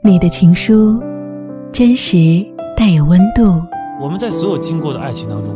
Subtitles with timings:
[0.00, 1.02] 你的情书，
[1.72, 2.16] 真实
[2.76, 3.60] 带有温度。
[4.00, 5.52] 我们在所有经过的爱情当中，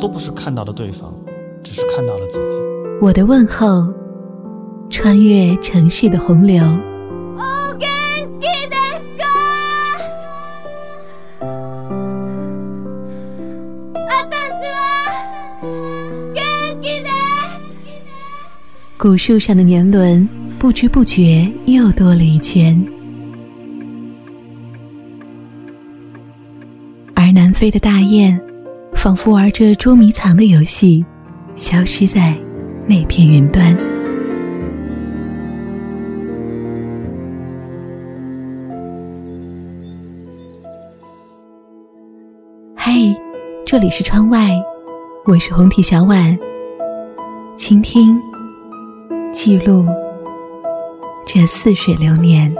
[0.00, 1.14] 都不是看到了对方，
[1.62, 2.58] 只是看到了自己。
[2.98, 3.92] 我的问候，
[4.88, 6.64] 穿越城市的洪流。
[18.96, 20.26] 古树上的年轮，
[20.58, 22.82] 不知不觉又多了一圈。
[27.54, 28.38] 飞的大雁，
[28.94, 31.04] 仿佛玩着捉迷藏的游戏，
[31.54, 32.36] 消失在
[32.84, 33.74] 那片云端。
[42.74, 43.14] 嘿，
[43.64, 44.50] 这里是窗外，
[45.24, 46.36] 我是红体小婉，
[47.56, 48.20] 倾听。
[49.32, 49.84] 记录
[51.26, 52.54] 这似水流年。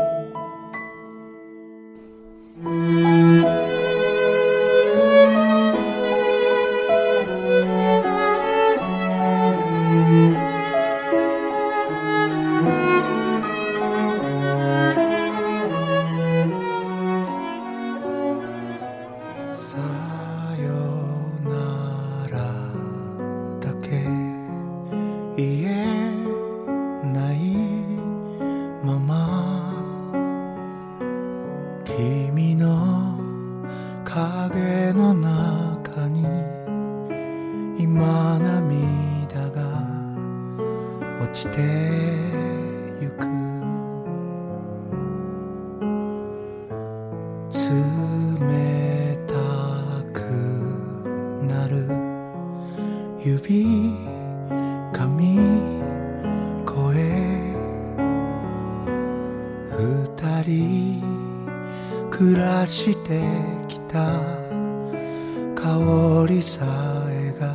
[66.44, 66.62] さ
[67.08, 67.54] えが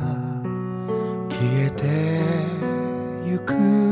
[1.30, 1.86] 消えて
[3.24, 3.89] ゆく。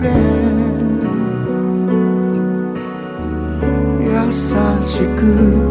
[0.00, 0.60] friend
[4.02, 4.32] 優
[4.82, 5.69] しく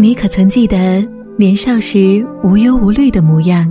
[0.00, 1.06] 你可曾记得
[1.36, 3.70] 年少时无忧无虑的模样？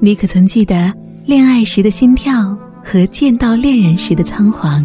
[0.00, 0.90] 你可曾记得
[1.26, 4.82] 恋爱时的心跳和见到恋人时的仓皇？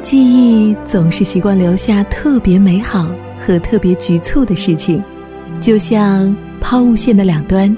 [0.00, 3.06] 记忆总是习惯留下特别美好
[3.38, 5.04] 和特别局促的事情，
[5.60, 7.76] 就像抛物线的两端，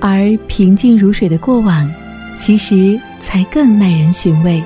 [0.00, 1.88] 而平静如水的过往，
[2.36, 4.60] 其实才更耐人寻味。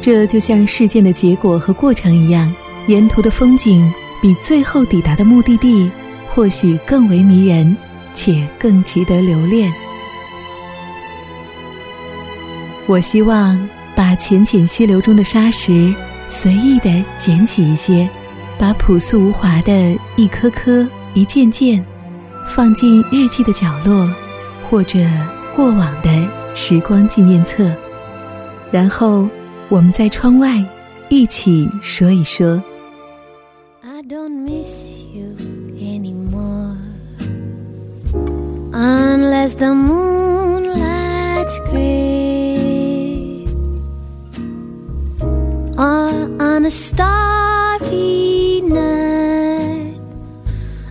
[0.00, 2.54] 这就像事件的结果和过程一样，
[2.86, 3.84] 沿途的风景
[4.24, 5.90] 比最后抵达的目的地
[6.30, 7.76] 或许更为迷人，
[8.14, 9.70] 且更值得留恋。
[12.86, 15.94] 我希望把浅浅溪流中的沙石
[16.26, 18.08] 随意地捡起一些，
[18.56, 21.84] 把朴素无华的一颗颗、一件件，
[22.48, 24.10] 放进日记的角落，
[24.70, 25.00] 或者
[25.54, 27.70] 过往的时光纪念册，
[28.72, 29.28] 然后
[29.68, 30.64] 我们在窗外
[31.10, 32.58] 一起说一说。
[34.06, 35.34] Don't miss you
[35.80, 36.76] anymore
[38.74, 43.46] unless the moonlight's gray
[45.78, 49.98] or on a starry night.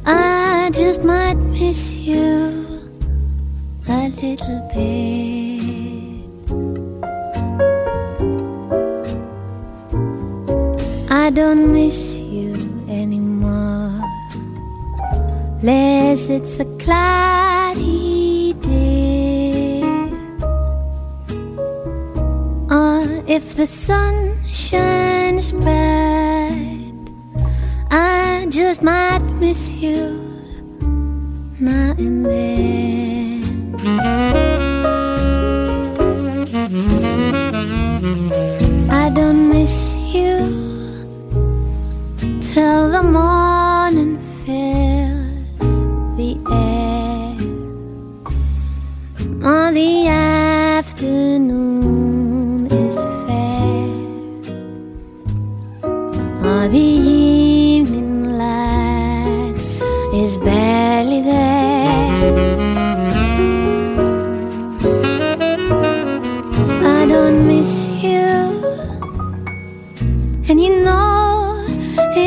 [0.07, 2.65] I just might miss you
[3.89, 5.13] a little bit.
[11.11, 12.12] I don't miss
[15.63, 19.81] Less it's a cloudy day.
[22.69, 26.93] Or if the sun shines bright,
[27.89, 30.19] I just might miss you
[31.61, 33.02] now and then.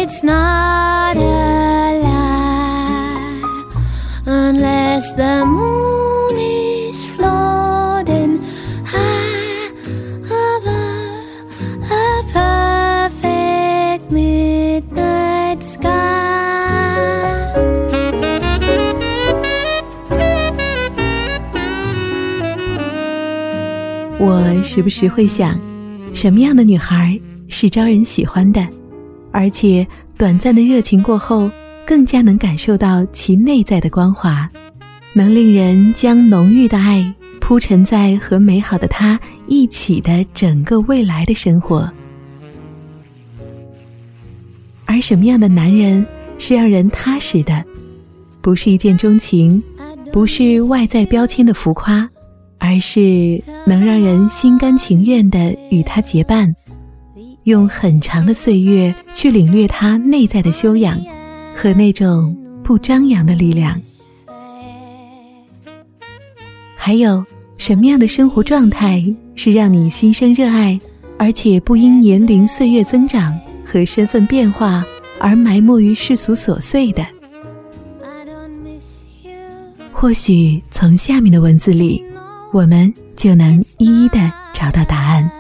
[0.07, 3.65] It's not a lie
[4.25, 8.39] unless the moon is floating
[8.85, 9.67] high
[10.31, 11.57] above
[11.91, 12.23] a
[13.11, 15.91] perfect midnight sky.
[24.21, 25.59] 我时不时会想，
[26.15, 28.65] 什么样的女孩是招人喜欢的，
[29.37, 29.87] 而且
[30.17, 31.51] 短暂的热情过后，
[31.87, 34.51] 更加能感受到其内在的光华，
[35.13, 41.87] 能令人将浓郁的爱铺陈在和美好的他一起的整个未来的生活。
[44.87, 46.05] 而什么样的男人
[46.39, 47.63] 是让人踏实的？
[48.41, 49.63] 不是一见钟情，
[50.11, 52.09] 不是外在标签的浮夸。
[52.59, 56.53] 而是能让人心甘情愿的与他结伴，
[57.47, 61.01] 用很长的岁月去领略他内在的修养
[61.55, 63.81] 和那种不张扬的力量。
[66.77, 67.25] 还有
[67.57, 69.05] 什么样的生活状态
[69.37, 70.79] 是让你心生热爱，
[71.19, 74.85] 而且不因年龄岁月增长和身份变化
[75.21, 77.07] 而埋没于世俗琐碎的？
[79.93, 82.03] 或许从下面的文字里。
[82.53, 85.31] 我们就能一一的找到答案。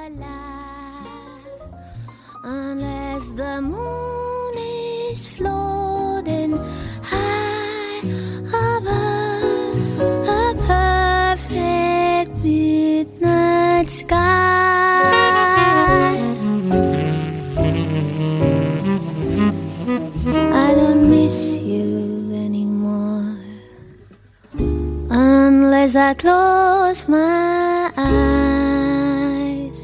[25.96, 29.78] I close my eyes.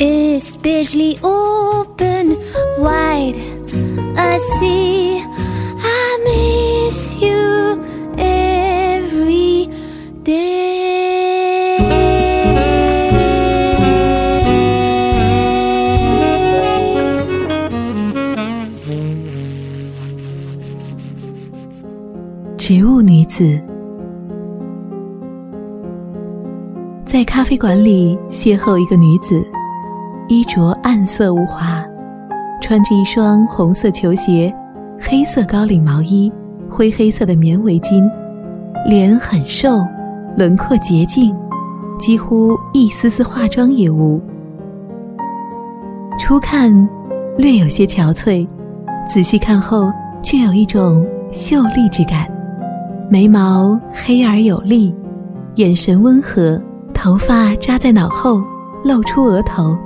[0.00, 2.36] Especially open
[2.78, 3.36] wide,
[4.16, 5.01] I see
[27.22, 29.40] 在咖啡馆里邂逅一个女子，
[30.26, 31.80] 衣着暗色无华，
[32.60, 34.52] 穿着一双红色球鞋、
[35.00, 36.32] 黑色高领毛衣、
[36.68, 38.10] 灰黑色的棉围巾，
[38.88, 39.86] 脸很瘦，
[40.36, 41.32] 轮廓洁净，
[41.96, 44.20] 几乎一丝丝化妆也无。
[46.18, 46.72] 初看
[47.38, 48.44] 略有些憔悴，
[49.06, 49.92] 仔细看后
[50.24, 52.26] 却有一种秀丽之感。
[53.08, 54.92] 眉毛黑而有力，
[55.54, 56.60] 眼神温和，
[57.02, 58.40] 头发扎在脑后，
[58.84, 59.76] 露出额头。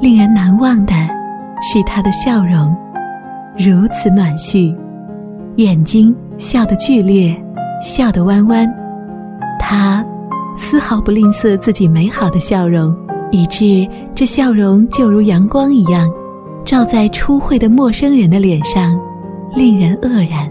[0.00, 0.94] 令人难忘的
[1.60, 2.72] 是她的笑容，
[3.58, 4.72] 如此暖煦，
[5.56, 7.36] 眼睛笑得剧烈，
[7.82, 8.72] 笑得弯弯。
[9.58, 10.06] 她
[10.56, 12.96] 丝毫不吝啬自己美好的笑容，
[13.32, 13.84] 以致
[14.14, 16.08] 这笑容就如阳光一样，
[16.64, 18.96] 照在初会的陌生人的脸上，
[19.56, 20.48] 令人愕然。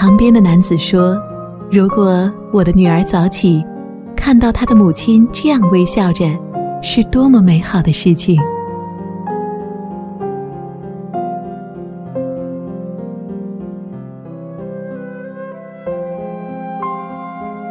[0.00, 1.20] 旁边的男子说
[1.70, 3.62] ：“如果我的女儿早起，
[4.16, 6.24] 看到她的母亲这样微笑着，
[6.80, 8.40] 是多么美好的事情。”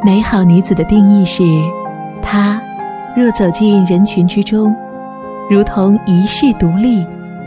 [0.05, 1.43] 美好女子的定义是：
[2.21, 2.61] 她
[3.17, 4.71] 若走进人群之中，
[5.49, 7.03] 如同一世独立，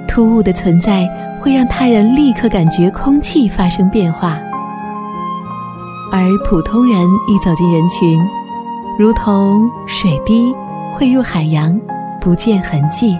[0.08, 1.08] 突兀的存在
[1.38, 4.36] 会让他人立刻感觉空气发生变化。
[6.14, 8.20] 而普通人一走进人群，
[8.98, 10.54] 如同水滴
[10.92, 11.80] 汇入海洋，
[12.20, 13.16] 不见痕迹。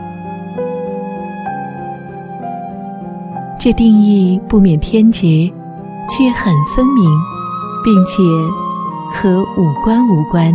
[3.59, 5.51] 这定义不免偏执，
[6.07, 7.11] 却很分明，
[7.83, 8.23] 并且
[9.11, 10.53] 和五官无关。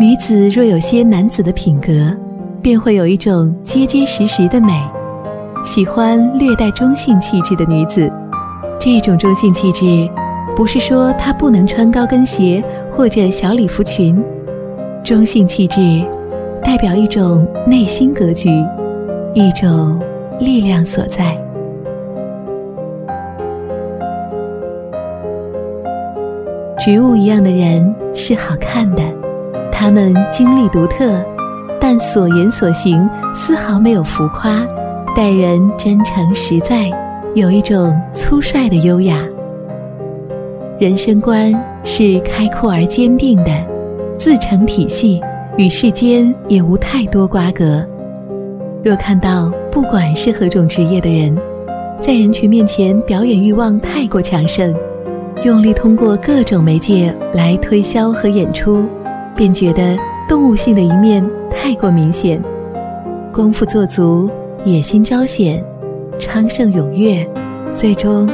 [0.00, 2.16] 女子若有些男子的品格，
[2.62, 4.72] 便会有一种结结实实的美。
[5.64, 8.10] 喜欢略带中性气质的女子，
[8.80, 10.08] 这种中性气质，
[10.56, 14.22] 不是说她不能穿高跟鞋或者小礼服裙，
[15.04, 16.04] 中性气质
[16.62, 18.50] 代表一种内心格局，
[19.34, 20.00] 一种
[20.40, 21.36] 力量所在。
[26.78, 29.02] 植物一样的人是好看的，
[29.70, 31.22] 他们经历独特，
[31.78, 34.66] 但所言所行丝毫没有浮夸。
[35.16, 36.90] 待人真诚实在，
[37.34, 39.20] 有一种粗率的优雅。
[40.78, 43.50] 人生观是开阔而坚定的，
[44.16, 45.20] 自成体系，
[45.56, 47.84] 与世间也无太多瓜葛。
[48.84, 51.36] 若看到不管是何种职业的人，
[52.00, 54.72] 在人群面前表演欲望太过强盛，
[55.42, 58.84] 用力通过各种媒介来推销和演出，
[59.34, 59.98] 便觉得
[60.28, 62.40] 动物性的一面太过明显，
[63.32, 64.30] 功夫做足。
[64.64, 65.64] 野心昭显，
[66.18, 67.26] 昌盛踊跃，
[67.72, 68.28] 最终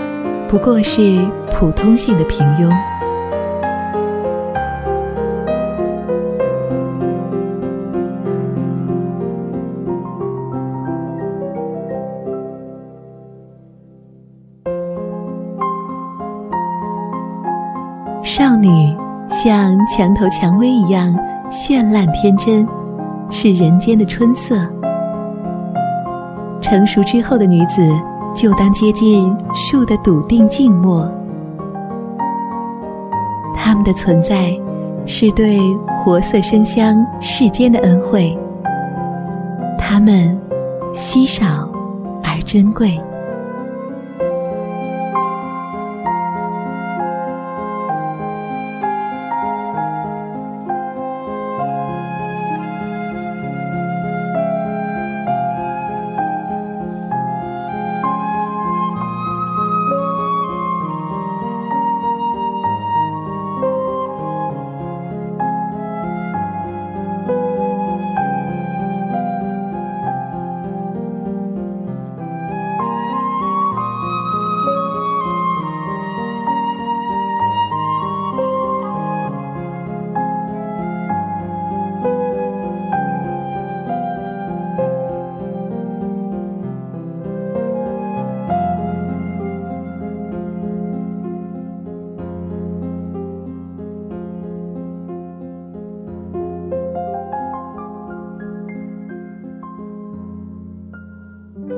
[0.48, 2.68] 不过是普通性的平庸。
[18.22, 18.68] 少女
[19.28, 21.16] 像墙头蔷薇一样
[21.52, 22.66] 绚烂天真，
[23.30, 24.56] 是人间的春色。
[26.64, 27.86] 成熟之后的女子，
[28.34, 31.06] 就当接近树的笃定静默。
[33.54, 34.50] 他们的存在，
[35.04, 35.58] 是对
[35.98, 38.34] 活色生香世间的恩惠。
[39.78, 40.40] 他们
[40.94, 41.70] 稀少
[42.22, 42.98] 而珍贵。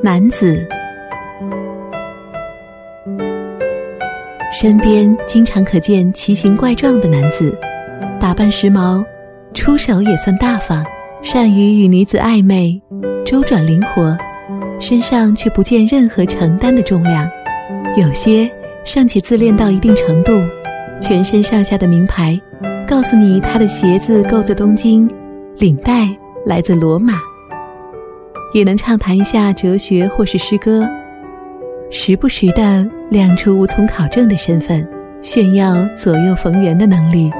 [0.02, 0.66] 男子
[4.52, 7.56] 身边经常可见奇形怪状的男子，
[8.18, 9.04] 打扮时髦，
[9.52, 10.84] 出手也算大方，
[11.22, 12.80] 善于与女子暧昧，
[13.24, 14.16] 周转灵活，
[14.78, 17.28] 身上却不见任何承担的重量。
[17.96, 18.50] 有些
[18.84, 20.40] 尚且自恋到一定程度，
[21.00, 22.40] 全身上下的名牌，
[22.86, 25.10] 告诉你他的鞋子购自东京，
[25.58, 26.08] 领带
[26.46, 27.14] 来自罗马。
[28.56, 30.88] 也能畅谈一下哲学或是诗歌，
[31.90, 34.88] 时不时的亮出无从考证的身份，
[35.20, 37.30] 炫耀左右逢源的能力。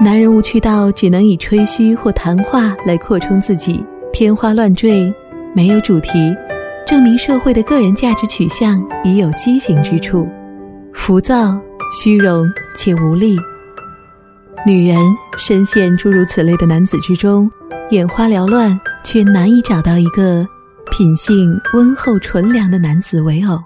[0.00, 5.12] 男人无趣到只能以吹嘘或谈话来扩充自己，天花乱坠，
[5.54, 6.34] 没有主题，
[6.86, 10.26] 证明社会的个人价值取向已有畸形之处，
[10.94, 11.60] 浮躁、
[12.02, 13.36] 虚荣且无力。
[14.66, 14.96] 女人
[15.36, 17.50] 深陷诸如此类的男子之中，
[17.92, 20.48] 眼花缭乱，却难以找到一个
[20.90, 23.62] 品性温厚纯良的男子为偶。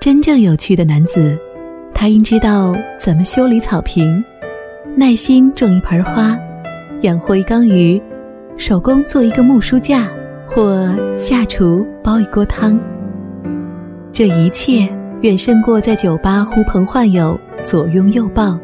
[0.00, 1.38] 真正有趣的男子，
[1.94, 4.24] 他应知道怎么修理草坪，
[4.96, 6.36] 耐心种一盆花，
[7.02, 8.02] 养活一缸鱼，
[8.56, 10.10] 手工做一个木书架，
[10.54, 12.78] 或下厨煲一锅汤。
[14.12, 14.88] 这一切
[15.22, 18.56] 远胜过在酒吧呼朋唤友、左拥右抱。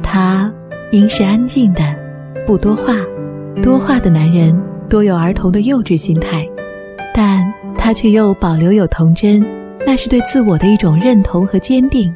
[0.00, 0.52] 他
[0.92, 1.82] 应是安静的，
[2.46, 2.94] 不多话。
[3.60, 4.56] 多话的男人
[4.88, 6.48] 多有儿童的幼稚心态，
[7.12, 7.52] 但。
[7.80, 9.42] 他却又保留有童真，
[9.86, 12.12] 那是对自我的一种认同和坚定，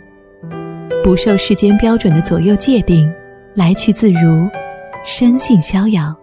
[1.03, 3.11] 不受世间标准的左右界定，
[3.55, 4.51] 来去自如，
[5.05, 6.15] 生性逍遥，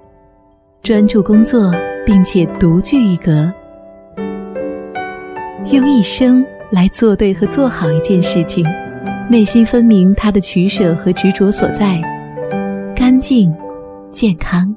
[0.81, 1.71] 专注工作，
[2.05, 3.51] 并且独具一格，
[5.71, 8.65] 用一生来做对和做好一件事情，
[9.29, 12.01] 内心分明他的取舍和执着所在，
[12.95, 13.53] 干净，
[14.11, 14.75] 健康。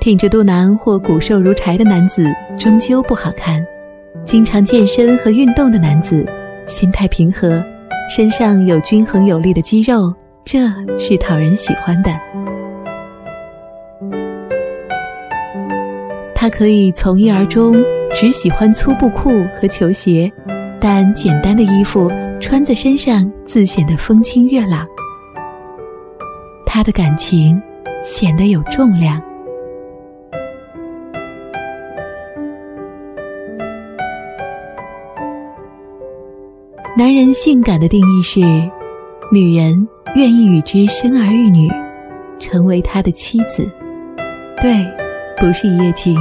[0.00, 2.24] 挺着肚腩或骨瘦如柴的男子
[2.56, 3.62] 终究不好看，
[4.24, 6.24] 经常健身和运动的男子，
[6.66, 7.62] 心态平和，
[8.14, 10.14] 身上有均衡有力的肌肉，
[10.44, 10.58] 这
[10.98, 12.10] 是讨人喜欢的。
[16.34, 17.74] 他可以从一而终，
[18.14, 20.30] 只喜欢粗布裤和球鞋，
[20.78, 24.86] 但简单的衣服穿在身上自显得风清月朗。
[26.66, 27.60] 他的感情
[28.02, 29.22] 显得有重量。
[36.96, 38.40] 男人性感的定义是：
[39.32, 41.68] 女人愿意与之生儿育女，
[42.38, 43.68] 成为他的妻子。
[44.62, 44.86] 对，
[45.36, 46.16] 不是一夜情。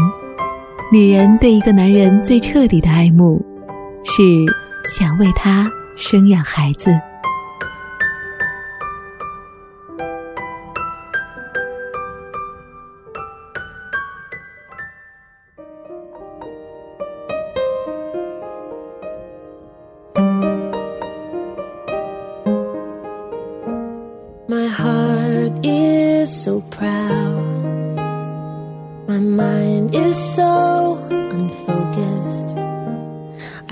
[0.91, 3.43] 女人对一个男人最彻底的爱慕，
[4.03, 4.23] 是
[4.89, 6.91] 想为他生养孩子。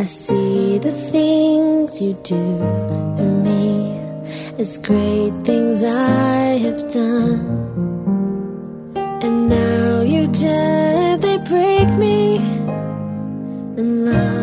[0.02, 2.58] I see the things you do
[3.16, 4.00] through me
[4.58, 7.46] as great things I have done.
[9.22, 12.38] And now you gently break me
[13.78, 14.41] and lovingly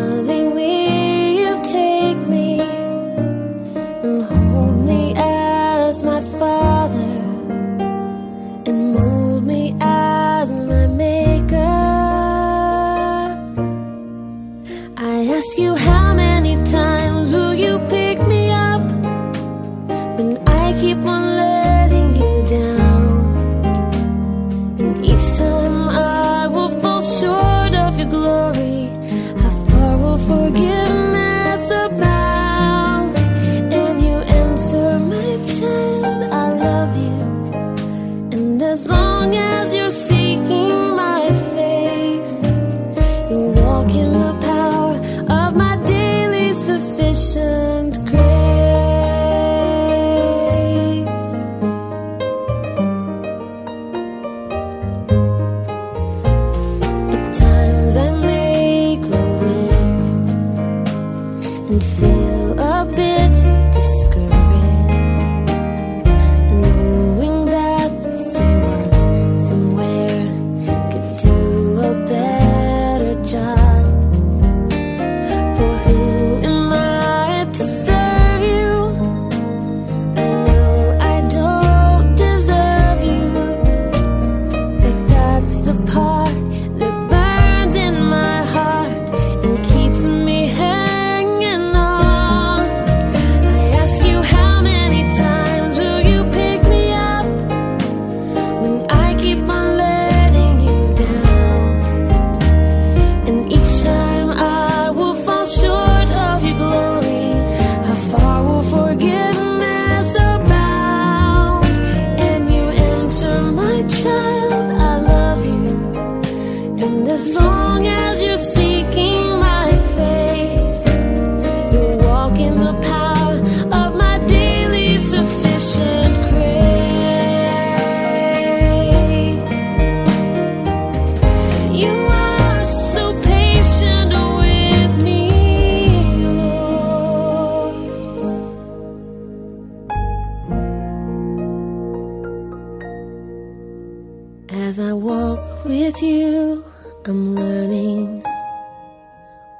[144.69, 146.63] As I walk with you,
[147.07, 148.23] I'm learning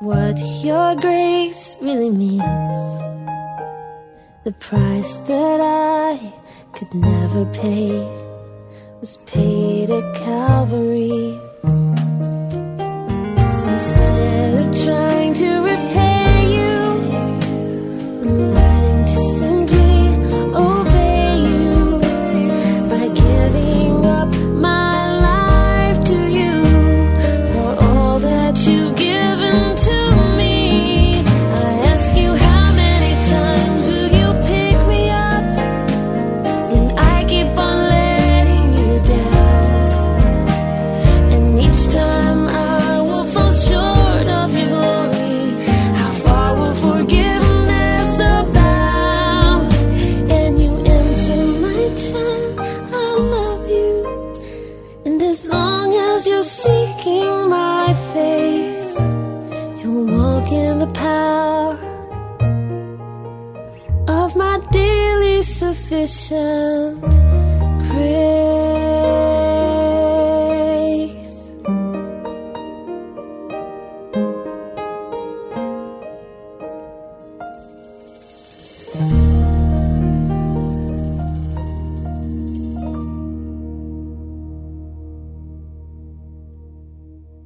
[0.02, 2.80] what your grace really means.
[4.44, 6.32] The price that I
[6.76, 7.90] could never pay
[9.00, 11.34] was paid at Calvary.
[13.58, 15.29] So instead of trying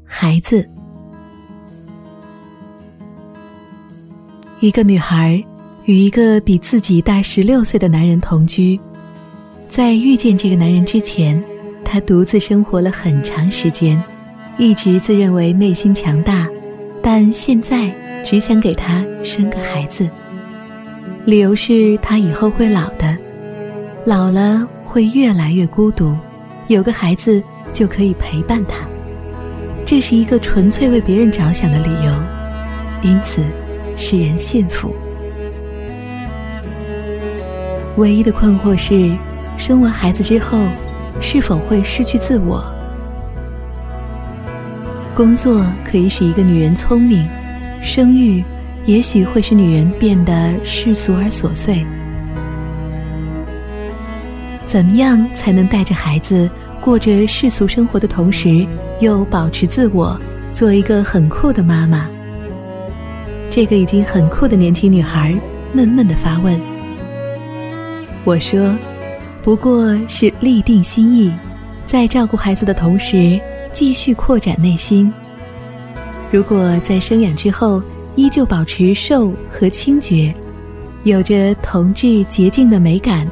[0.06, 0.70] 孩子，
[4.60, 5.44] 一个女孩
[5.86, 8.80] 与一个比自己大十六岁的男人同居，
[9.68, 11.42] 在遇见这个男人之前，
[11.84, 14.02] 她独自生活了很长时间，
[14.58, 16.48] 一直自认为内心强大，
[17.02, 17.94] 但现在
[18.24, 20.10] 只想给他生个孩子。
[21.26, 23.18] 理由是他以后会老的，
[24.06, 26.16] 老了会越来越孤独，
[26.68, 27.44] 有个孩子
[27.74, 28.76] 就可以陪伴他。
[29.86, 32.14] 这是一个纯粹为别人着想的理由，
[33.02, 33.44] 因此
[33.98, 34.96] 使人信服。
[37.98, 39.16] 唯一的困惑是，
[39.56, 40.58] 生完孩子之后，
[41.22, 42.64] 是否会失去自我？
[45.16, 47.28] 工作可以使一个女人聪明，
[47.84, 48.44] 生育
[48.88, 51.86] 也许会使女人变得世俗而琐碎。
[54.66, 56.50] 怎么样才能带着孩子
[56.82, 58.66] 过着世俗生活的同时，
[59.00, 60.20] 又保持自我，
[60.52, 62.08] 做一个很酷的妈妈？
[63.52, 65.40] 这个已经很酷的年轻女孩
[65.74, 66.60] 闷闷的发问。
[68.26, 68.74] 我说，
[69.42, 71.30] 不过是立定心意，
[71.86, 73.38] 在照顾孩子的同时，
[73.74, 75.12] 继续扩展内心。
[76.32, 77.84] 如果在生养之后
[78.16, 80.34] 依旧保持瘦和清洁，
[81.04, 83.28] 有着童稚洁净的美感，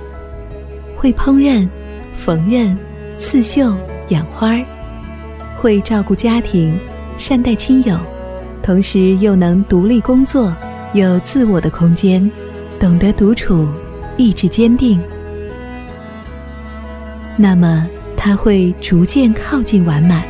[0.94, 1.66] 会烹饪、
[2.14, 2.76] 缝纫、
[3.18, 3.74] 刺绣、
[4.10, 4.66] 养花儿，
[5.56, 6.78] 会照顾家庭、
[7.18, 7.98] 善待亲友，
[8.62, 10.54] 同时又能独立工作，
[10.94, 12.30] 有自我的空间，
[12.78, 13.66] 懂得独处。
[14.22, 15.02] 意志坚定，
[17.36, 20.22] 那么他会逐渐靠近完满。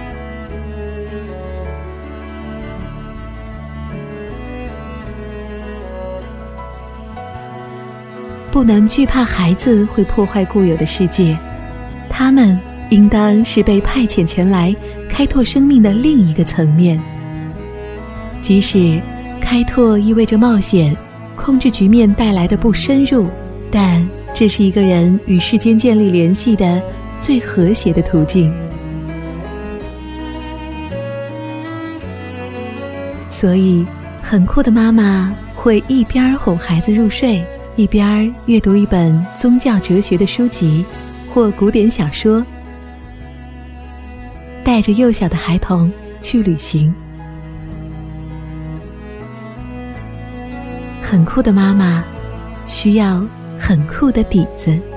[8.49, 11.37] 不能惧怕孩子会破坏固有的世界，
[12.09, 12.57] 他们
[12.91, 14.73] 应当是被派遣前来
[15.09, 16.97] 开拓生命的另一个层面。
[18.41, 19.01] 即使
[19.41, 20.95] 开拓意味着冒险，
[21.35, 23.27] 控制局面带来的不深入。
[23.71, 26.81] 但这是一个人与世间建立联系的
[27.21, 28.53] 最和谐的途径。
[33.29, 33.85] 所以，
[34.21, 37.43] 很酷的妈妈会一边哄孩子入睡，
[37.75, 40.85] 一边阅读一本宗教哲学的书籍
[41.29, 42.45] 或古典小说，
[44.63, 46.93] 带着幼小的孩童去旅行。
[51.01, 52.03] 很酷的妈妈
[52.67, 53.25] 需要。
[53.61, 54.90] 很酷的底子。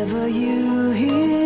[0.00, 1.39] Whatever you hear,